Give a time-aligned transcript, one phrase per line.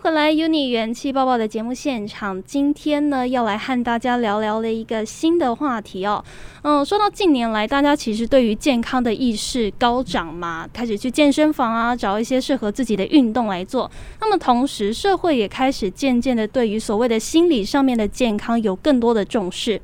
[0.00, 2.40] 回来，UNI 元气爆爆的节目现场。
[2.44, 6.24] 今天呢，要来和大家聊聊的一个新的话题哦。
[6.62, 13.90] 嗯，说到近年来，大家其实对于健康的意识高涨嘛，开始去健身房啊，找一些适合自己的运动来做。
[14.20, 19.80] 那么同时，社会也开始渐渐的对于所谓的心理上面的健康有更多的重视。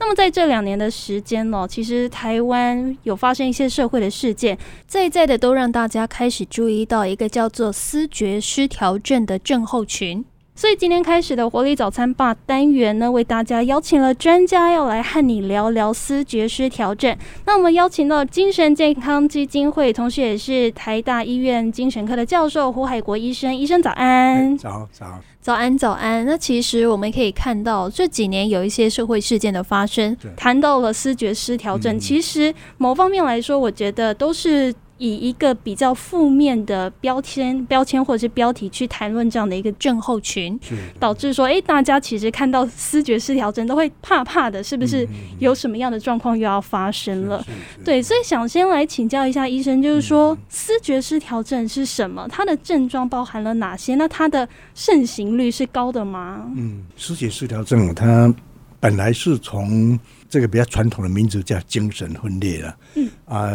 [0.00, 10.24] 那么在这两年的时间呢，其实台湾有发生一些社会的事件，在在的都让大家开始注意到一个叫做思觉失调症的症候群。
[10.60, 17.16] 所以今天开始的活力早餐吧单元呢，为大家邀请了专家要来和你聊聊思觉失调整。
[17.46, 23.56] 那我们邀请到精神健康基金会，同时也是台大医院精神科的教授胡海国医生。
[23.56, 25.06] 医生早安，早早
[25.40, 26.26] 早安早安。
[26.26, 31.98] 那其实我们可以看到这几年有一些社会事件的发生，谈到了思觉失调症。
[31.98, 34.74] 其实某方面来说，我觉得都是。
[35.00, 40.60] 以一个比较负面的标签、标签或者是标题去谈论这样的一个症候群，
[40.98, 47.42] 导致说，哎，大家其实看到思觉失调症都会怕怕的，是不是有什么样的状况又要发生了？
[47.82, 52.28] 对，所以想先来请教一下医生，就是说思觉失调症是什么？
[52.28, 53.94] 它的症状包含了哪些？
[53.94, 56.46] 那它的盛行率是高的吗？
[56.54, 58.32] 嗯，思觉失调症它
[58.80, 59.96] 本来是从
[60.28, 63.52] 这个比较传统的名字叫精神分裂了，嗯啊。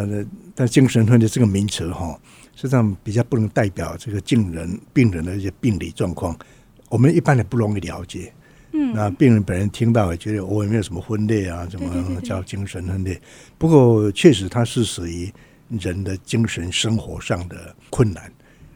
[0.54, 2.18] 但精神分裂这个名词哈，
[2.54, 6.34] 实际上比较不能代表这个病人病人的一些病理状况，
[6.88, 8.32] 我们一般也不容易了解。
[8.72, 13.20] 嗯，那病人本人听到也觉得我也没有什么分裂啊，怎么叫精神分裂？
[13.58, 15.30] 不过确实它是属于
[15.68, 18.32] 人的精神生活上的困难，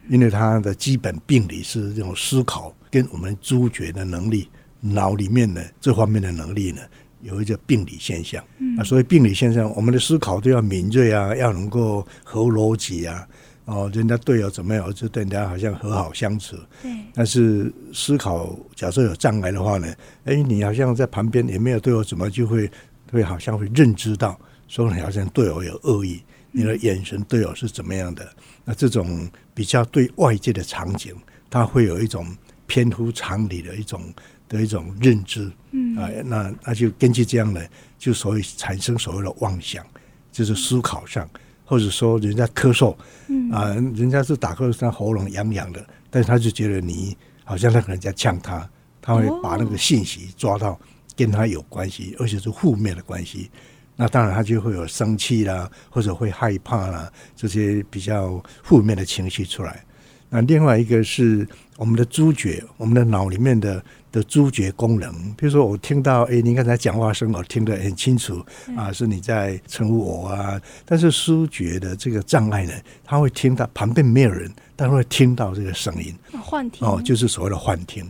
[0.08, 4.48] 因为他的基本病理是这种思考跟我们知觉的能力，
[4.80, 6.82] 脑里面的这方面的能力呢。
[7.22, 8.42] 有一个病理现象
[8.78, 13.28] 啊，所以病理现象，我们的思考都要敏锐啊，要能够合逻辑啊。
[13.66, 16.56] 哦，人家队友怎么样，就对人家好像和好相处。
[16.80, 16.90] 对。
[17.12, 22.70] 但是思考假设有障碍的话呢，哎，你好像在旁边也没有对我怎么，就会
[23.12, 28.26] 会好像会认知到，说你好像对我有恶意，你的眼神对我是怎么样的？
[28.64, 31.14] 那这种比较对外界的场景，
[31.50, 32.26] 它会有一种
[32.66, 34.02] 偏乎常理的一种。
[34.50, 35.96] 的一种认知，嗯。
[35.96, 37.66] 啊，那那就根据这样的，
[37.98, 39.82] 就所谓产生所谓的妄想，
[40.30, 41.26] 就是思考上，
[41.64, 42.94] 或者说人家咳嗽，
[43.28, 43.50] 嗯。
[43.50, 48.68] 啊，人家是打嗝，他喉咙痒痒的，但是他就觉得你好像那个人家呛他，
[49.00, 50.78] 他会把那个信息抓到
[51.16, 53.50] 跟他有关系，而且是负面的关系，
[53.96, 59.84] 那当然他就会有生气啦，或者会害怕啦，这些比较负面的情绪出来。
[60.30, 61.46] 那另外一个是
[61.76, 63.82] 我们的知觉，我们的脑里面的。
[64.12, 68.44] 的知觉功能，比如说我听到，哎，你刚才讲话声，我听得很清楚
[68.76, 70.60] 啊，是你在称呼我啊。
[70.84, 72.72] 但是知觉的这个障碍呢，
[73.04, 76.84] 他会听到旁边没有人，但会听到这个声音，幻听。
[76.84, 78.04] 哦，就是所谓的幻听，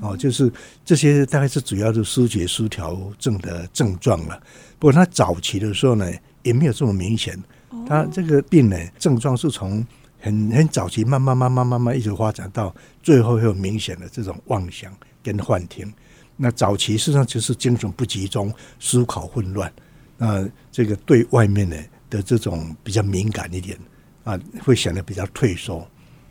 [0.00, 0.50] 哦，就是
[0.86, 4.42] 这些大概是主要的知觉失调症的症状了。
[4.78, 6.10] 不过他早期的时候呢，
[6.44, 7.38] 也没有这么明显，
[7.86, 9.86] 他这个病呢，症状是从
[10.22, 14.90] 很很早期慢慢慢慢慢慢一直发展到最后会有明显的这种妄想。
[15.24, 15.88] 跟幻听，
[16.36, 19.72] 那早期实际上就是精神不集中、思考混乱，
[20.18, 23.78] 那这个对外面的的这种比较敏感一点
[24.24, 25.86] 啊，会显得比较退缩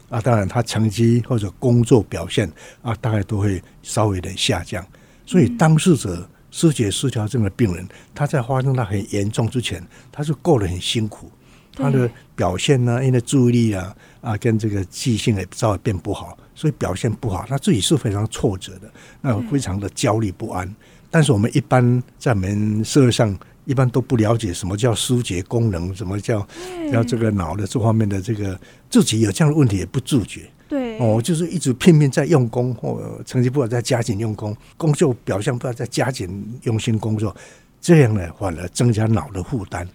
[0.10, 0.20] 啊。
[0.20, 2.52] 当然，他成绩或者工作表现
[2.82, 4.86] 啊，大概都会稍微的下降。
[5.26, 9.82] 所以，当事者失觉失调症的病人，他在发生到很严重之前，
[10.12, 11.32] 他是过得很辛苦。
[11.74, 20.76] 他的表现呢，因为注意力啊啊，跟这个记性也稍微变不好，所以表现不好，他自己是非常挫折的，那非常的焦虑不安。
[21.10, 26.46] 但是我们一般在我们社会上，一般都不了解什么叫疏解功能，什么叫
[26.92, 28.60] 要这个脑的这方面的这个
[28.90, 30.50] 自己有这样的问题也不自觉。
[30.70, 37.36] 对哦，就是一直拼命在用功，或成绩不好再加紧用功，工作表现不好再加紧用心工作，
[37.82, 39.86] 这样呢反而增加脑的负担。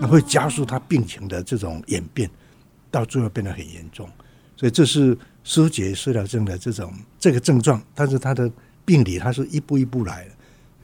[0.00, 2.30] 那会加速他病情的这种演变，
[2.90, 4.08] 到最后变得很严重，
[4.56, 8.50] 所以这是疏解失调症的这种这个症状，但是他的
[8.84, 10.30] 病理它是一步一步来的。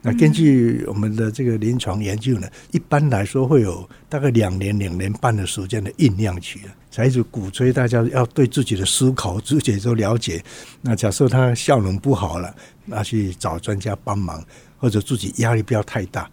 [0.01, 6.59] 那根据我们的这个临床研究呢，一般来说会有大概两年两年半的时间的酝酿期
[6.91, 10.43] 才是鼓吹大家要对自己的思考、自己都了解。
[10.81, 12.55] 那假设他效能不好了，
[12.85, 14.45] 那去找专家帮忙，
[14.77, 16.29] 或者自己压力不要太大。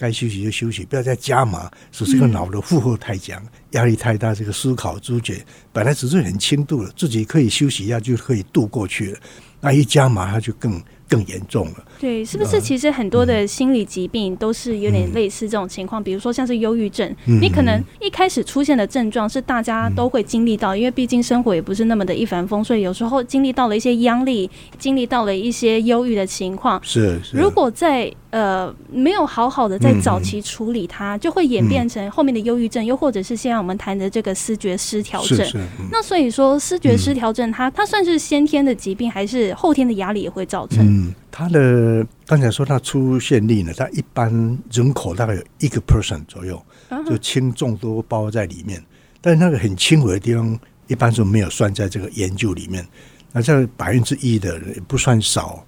[0.00, 3.40] 该休息就休息，不要再加码，使这个脑的负荷太强，
[3.72, 4.34] 压力太大。
[4.34, 9.18] 这个思考、知觉本来只是很轻度的，自己可以休息一下就可以度过去了。
[9.60, 11.84] 那一加码，它就更更严重了。
[11.98, 16.02] 对，是不是其实很多的心理疾病都是有点类似这种情况？
[16.02, 26.80] 比如说像是忧郁症，你可能一开始出现的症状是大家都会经历到，因为毕竟生活也不是那么的一帆风顺，有时候经历到了一些压力，经历到了一些忧郁的情况。
[26.82, 35.46] 是，如果在呃没有好好的在早期处理它，就会演变成后面的忧郁症，又或者是现在我们谈的这个思觉失调症。
[35.90, 40.78] 那所以说，思觉失调症它它算是先天的疾病，还是后天的压力也会造成？
[40.86, 44.30] 嗯，它的刚才说它出现率呢，它一般
[44.70, 46.62] 人口大概有一个 percent 左右，
[47.06, 48.80] 就轻重都包在里面。
[49.20, 52.86] 但是那个很轻微的地方，一般是没有算在这个研究里面。
[53.32, 55.64] 那这百分之一的也不算少。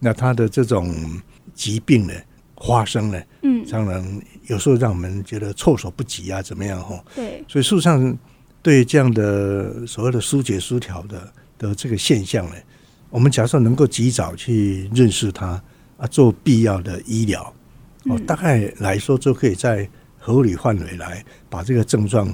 [0.00, 0.94] 那它的这种。
[1.56, 2.14] 疾病呢
[2.64, 7.02] 发生呢，嗯，当然有时候让我们觉得措手不及啊，怎么样哈？
[7.14, 8.16] 对，所以事实上，
[8.62, 12.54] 对这样的所谓的疏解失调的的这个现象呢，
[13.10, 15.60] 我们假设能够及早去认识它
[15.96, 17.52] 啊，做必要的医疗，
[18.04, 19.88] 哦，大概来说就可以在
[20.18, 22.32] 合理范围来把这个症状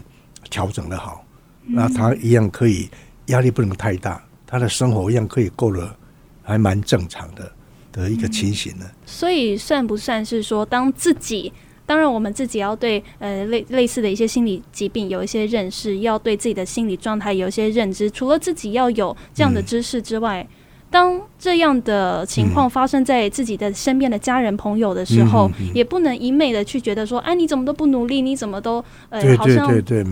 [0.51, 1.25] 调整的好，
[1.67, 2.89] 那他一样可以
[3.27, 5.95] 压力不能太大，他的生活一样可以过得
[6.43, 7.53] 还蛮正常的。
[7.93, 11.53] 的一个情形呢，所以算不算是说，当自己
[11.85, 18.11] 当然我们自己要对呃类类似的一些心理疾病有一些认识，要对自己的心理状态有一些认知。
[18.11, 20.47] 除了自己要有这样的知识之外，
[20.91, 29.67] 当这样的情况发生在自己的身边的家人朋友的时候，也不能一昧的去觉得说，哎，你怎么都不努力，你怎么都呃好像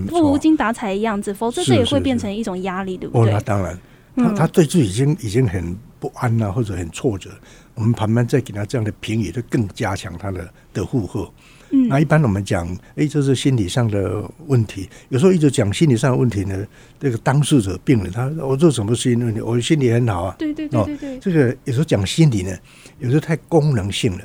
[0.07, 3.33] 不无精打采的样子，否则这也会变成一种压力，对不对？
[3.33, 3.79] 那当然，
[4.17, 7.31] 他他对自己已经已经很不安啊，或者很挫折。
[7.75, 11.31] 我们旁边再给他这样的评语，就更加强他的的负荷。
[11.71, 14.89] 嗯，那一般我们讲，哎，这是心理上的问题。
[15.09, 16.67] 有时候一直讲心理上的问题呢，
[16.99, 19.41] 这个当事者病人，他我做什么心理问题？
[19.41, 20.35] 我心理很好啊。
[20.37, 21.19] 对对对对对。
[21.21, 22.59] 这个有时候讲心理呢，
[22.99, 24.25] 有时候太功能性了。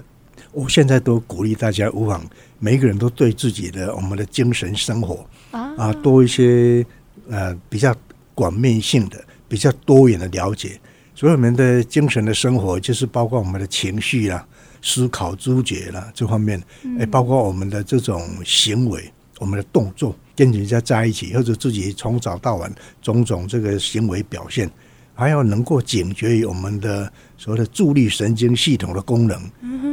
[0.52, 2.26] 我现在都鼓励大家，无妨
[2.60, 6.86] 每一个人都对自己的我们的精神生活啊，多一些
[7.30, 7.96] 呃比较
[8.34, 10.80] 广面性的、比较多元的了解。
[11.16, 14.46] 所以我们的精神的生活，就是包括我们的情绪啦、
[14.82, 16.62] 思考、知觉啦这方面，
[17.00, 19.10] 哎，包括我们的这种行为、
[19.40, 22.70] 我们的动作，跟人家在一起，或者自己从早到晚
[23.02, 24.70] 种种这个行为表现，
[25.14, 29.42] 还要能够警觉于我们的所谓的助力神经系统的功能，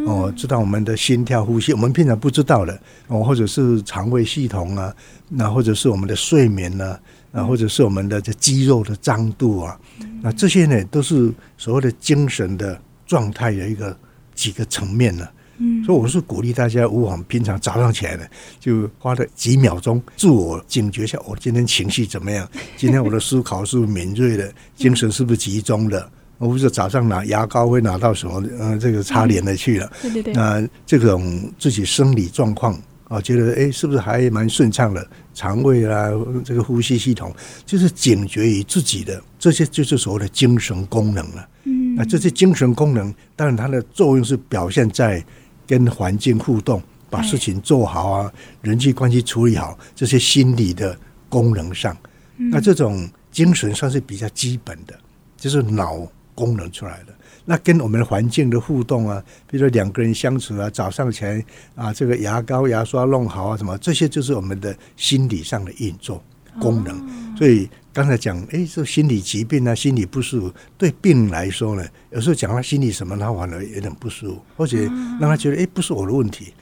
[0.09, 2.77] 哦，知道我们的心跳、呼吸，我们平常不知道的，
[3.07, 4.93] 哦，或者是肠胃系统啊，
[5.29, 6.87] 那或者是我们的睡眠呢。
[6.87, 7.01] 啊，
[7.33, 9.79] 或者是我们的这肌肉的张度啊，
[10.21, 13.97] 那这些呢，都是所谓的精神的状态的一个
[14.35, 15.27] 几个层面呢。
[15.59, 18.25] 嗯，所以我是鼓励大家，无妨平常早上起来呢，
[18.59, 22.49] 就花了几秒钟自我警觉一下，我今天情绪怎么样？
[22.77, 24.53] 今天我的思考是不是敏锐的？
[24.75, 26.11] 精神是不是集中的？
[26.39, 28.43] 我不是早上拿牙膏会拿到什么？
[28.59, 29.93] 嗯，这个擦脸的去了。
[30.03, 30.35] 对对对。
[30.35, 32.79] 那这种自己生理状况。
[33.13, 35.07] 啊，觉得哎，是不是还蛮顺畅的？
[35.35, 36.09] 肠胃啊，
[36.43, 37.31] 这个呼吸系统，
[37.67, 41.49] 就是警觉于自己的这些，就是所谓的精神功能了。
[41.65, 45.23] 嗯，那这些精神功能，当然它的作用是表现在
[45.67, 48.33] 跟环境互动、把事情做好啊，
[48.63, 50.97] 人际关系处理好这些心理的
[51.29, 51.95] 功能上。
[52.37, 54.99] 那这种精神算是比较基本的，
[55.37, 57.15] 就是脑功能出来的。
[57.45, 61.45] 那跟我们的环境的互动啊，比如说两个人相处啊，早上起来
[61.75, 66.23] 啊，这个牙膏牙刷弄好啊，什么这些就是我们的心理上的运作
[66.61, 67.23] 功能。
[67.37, 74.79] 所以刚才讲，哎，这心理疾病啊，心理不舒服，对病人来说呢，有时候讲他心理什么，他反而有点不舒服，或者
[75.19, 76.53] 让他觉得，哎，不是我的问题。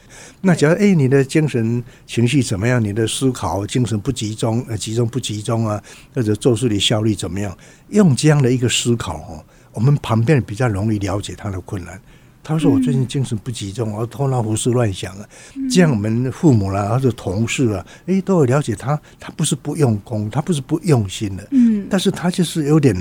[0.41, 2.83] 那假如哎，你的精神情绪怎么样？
[2.83, 5.83] 你的思考精神不集中，呃，集中不集中啊？
[6.15, 7.57] 或者做事的效率怎么样？
[7.91, 9.45] 用这样的一个思考哦。
[9.73, 12.01] 我们旁边比较容易了解他的困难。
[12.43, 15.29] 他说：“我最近精神不集中，我头脑胡思乱想啊。”
[15.71, 18.99] 这样我们父母啦，或者同事啊，哎，都有了解他。
[19.21, 21.47] 他不是不用功，他不是不用心的。
[21.51, 22.97] 嗯，但是他就是有点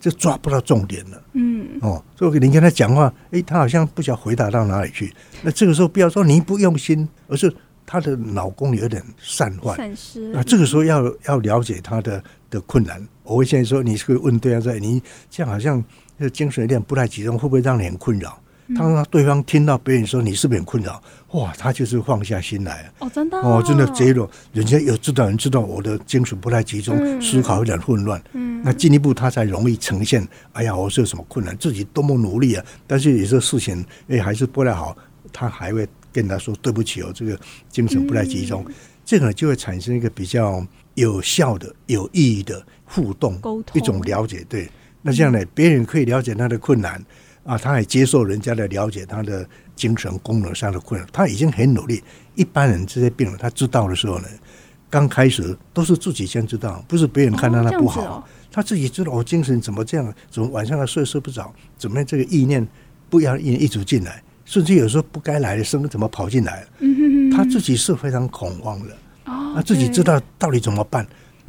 [0.00, 1.22] 就抓不到重点了。
[1.34, 5.14] 嗯，哦，所以你跟他讲话，哎，他好像不晓回答到哪里去。
[5.40, 7.50] 那这个时候不要说你不用心，而是
[7.86, 9.76] 他的脑功有点散乱。
[9.76, 10.32] 散失。
[10.34, 13.00] 那这个时候要要了解他的的困难。
[13.22, 15.00] 我会现在说，你是会问对方在你
[15.30, 15.82] 这样好像。
[16.20, 18.38] 这精神有点不太集中，会不会让你很困扰？
[18.76, 21.02] 他说对方听到别人说你是不是很困扰？
[21.32, 22.92] 哇，他就是放下心来了。
[23.00, 28.22] 哦，真的哦，真的揭露，人家有知道人知道我的精神不太集中，思考有点混乱。
[28.34, 30.24] 嗯，那进一步他才容易呈现。
[30.52, 31.56] 哎呀，我是有什么困难？
[31.56, 32.64] 自己多么努力啊！
[32.86, 34.96] 但是有些事情哎还是不太好，
[35.32, 37.36] 他还会跟他说对不起哦，这个
[37.70, 38.64] 精神不太集中。
[39.04, 44.70] 这个就会产生一个比较有效的、有意义的互动，沟通一种了解，对。
[45.02, 47.02] 那这样呢，别人可以了解他的困难，
[47.44, 52.02] 啊，他也接受人家的了解，他的精神功能上的困扰，他已经很努力。
[52.34, 54.28] 一般人这些病人，他知道的时候呢，
[54.88, 62.66] 刚开始都是自己先知道，不是别人看到他不好，他自己知道我精神怎么这样，怎么晚上要睡睡不着，怎么这个意念
[63.08, 66.68] 不要意念一直进来，甚至有时候不该来的声怎么跑进来了，
[67.34, 68.96] 他自己是非常恐慌的。
[69.54, 71.06] 他，自己知道到底怎么办？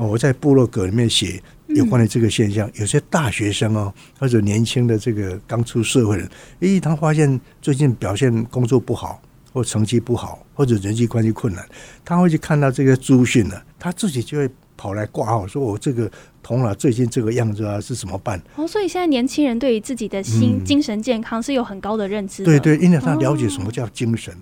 [0.08, 6.29] 我在部落格里面写有关的这个现象，有些大学生哦，或者年轻的这个刚出社会的，
[6.62, 9.22] 诶，他发现最近表现工作不好，
[9.53, 11.65] 或成绩不好，或者人际关系困难，
[12.03, 18.41] 他会去看到这个资讯呢，他自己就会跑来挂号，说我这个头脑最近这个样子啊，是怎么办？
[18.55, 24.34] 哦，所以现在年轻人对于自己的心精神健康是有很高的认知，对对，因为他了解什么叫精神。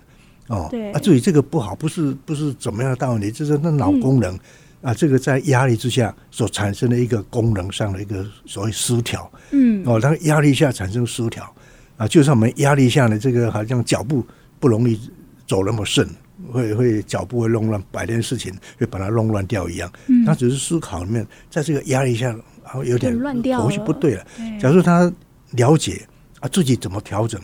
[0.47, 0.91] 哦，对。
[0.93, 4.35] 啊，至于这个不好，不是不是怎么样的大问题，就是那脑功能
[4.81, 11.53] 啊，这个在压力之下所产生的一个功能上的一个所谓失调，嗯，哦，当压力下产生失调
[11.97, 14.25] 啊，就算我们压力下的这个好像脚步
[14.59, 14.99] 不容易
[15.47, 16.07] 走那么顺，
[16.51, 22.27] 会会脚步会弄乱，百件事情会把它弄乱掉一样，嗯，他只是思考里面，在这个压力下，
[22.63, 24.25] 然后有点乱掉，头绪不对了。
[24.61, 25.11] 假如他
[25.51, 26.07] 了解
[26.39, 27.41] 啊自己怎么调整，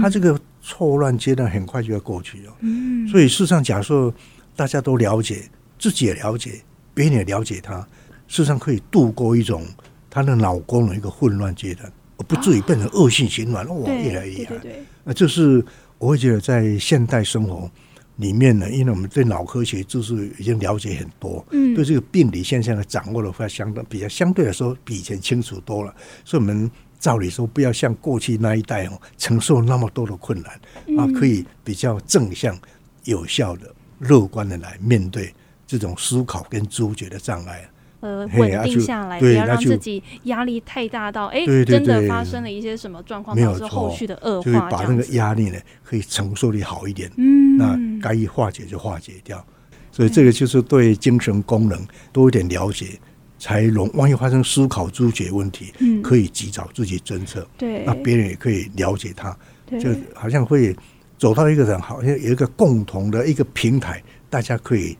[0.00, 0.38] 他这个。
[0.68, 4.12] 错乱阶段很快就要过去了，嗯，所以事实上，假设
[4.56, 6.60] 大家都了解，自己也了解，
[6.96, 7.80] 别人也了解他，
[8.26, 9.62] 事实上可以度过一种
[10.08, 14.56] 他的脑功能一个混乱阶段，而不至于变成恶性循环，哇，越来越厉害。
[15.04, 15.62] 那这是
[15.98, 17.70] 我会觉得在现代生活
[18.16, 26.70] 里面呢，因为我们对脑科学就是已经了解很多，嗯，对这个病理现象的掌握的话，相当比较相对来说比以前清楚多了，所以我们。
[26.98, 30.50] 照理说，不要像过去那一代哦，承受那么多的困难
[30.98, 32.58] 啊，可以比较正向、
[33.04, 35.32] 有效的、乐观的来面对
[35.66, 37.68] 这种思考跟知觉的障碍。
[38.00, 47.10] 呃，稳定下来，不要让自己压力太大到哎，真的发生了一些什么状况，导致后续的恶化，把那个压力呢，可以承受力好一点。
[47.16, 49.44] 嗯，那该化解就化解掉。
[49.90, 52.98] 所以这个就是对精神功能多一点了解。
[53.38, 59.36] 才容，万一发生思考、知觉问题，嗯，可以及早自己侦测，对，那别人也可以了解他，
[59.78, 60.74] 就好像会
[61.18, 64.96] 走到一个人，好像有一个共同的一个平台，大家可以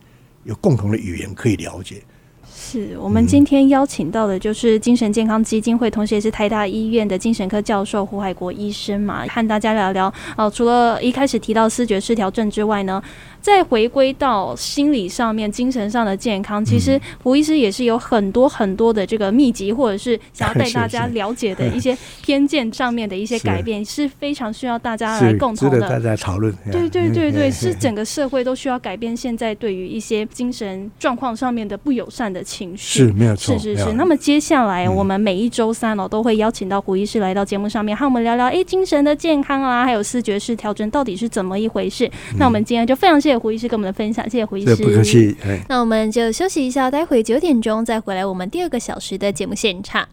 [0.47, 2.01] 有共同的语言可以了解。
[2.49, 10.49] 是我们今天邀请到的，就是精神健康基金会，同时也是台大医院的精神科教授胡海国医生嘛，和大家聊聊哦。
[10.49, 13.01] 除了一开始提到视觉失调症之外呢？
[13.41, 26.53] 再回归到心理上面、精神上的健康，其实胡医师也是有很多很多的这个秘籍，或者是想要带大家了解的一些偏见上面的一些 改变，是非常需要大家来共同的大家讨论。
[26.71, 29.15] 对对对对，是整个社会都需要改变。
[29.15, 33.57] 现在对于一些精神状况上面的不友善的情绪，是没有错。
[33.57, 33.93] 是是是。
[33.93, 42.09] 那么接下来我们每一周三哦，都会邀请到胡医师来到节目上面，和我们聊聊哎精神的健康啊，还有视觉失调整到底是怎么一回事。
[42.37, 43.36] 那我们今天就非常谢谢。
[43.39, 44.75] 胡医师跟我们的分享，谢谢胡医师。
[44.77, 45.35] 不客气。
[45.67, 50.07] 那我们就休息一下，待会九点钟再回来我们第二个小时的节目现场。